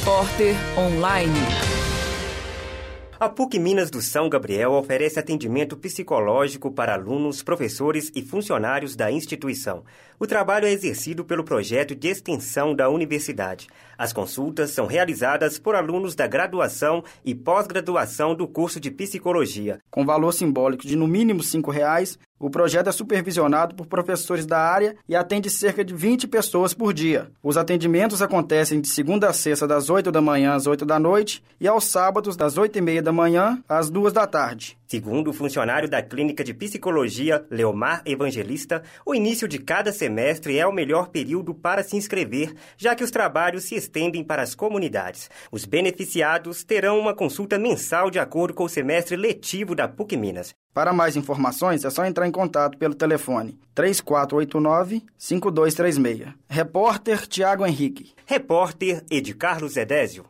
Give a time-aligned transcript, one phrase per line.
[0.00, 1.32] Repórter Online.
[3.20, 9.10] A PUC Minas do São Gabriel oferece atendimento psicológico para alunos, professores e funcionários da
[9.10, 9.84] instituição.
[10.18, 13.68] O trabalho é exercido pelo projeto de extensão da universidade.
[13.96, 19.78] As consultas são realizadas por alunos da graduação e pós-graduação do curso de psicologia.
[19.90, 24.58] Com valor simbólico de no mínimo R$ reais, o projeto é supervisionado por professores da
[24.58, 27.30] área e atende cerca de 20 pessoas por dia.
[27.42, 31.42] Os atendimentos acontecem de segunda a sexta, das 8 da manhã às 8 da noite,
[31.60, 34.76] e aos sábados, das 8 e meia da manhã às 2 da tarde.
[34.86, 40.66] Segundo o funcionário da Clínica de Psicologia, Leomar Evangelista, o início de cada semestre é
[40.66, 45.30] o melhor período para se inscrever, já que os trabalhos se estendem para as comunidades.
[45.50, 50.54] Os beneficiados terão uma consulta mensal de acordo com o semestre letivo da PUC Minas.
[50.74, 56.34] Para mais informações, é só entrar em contato pelo telefone 3489-5236.
[56.48, 58.12] Repórter Tiago Henrique.
[58.26, 60.24] Repórter Ed Carlos Edésio.